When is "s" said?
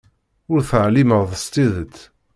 1.43-1.45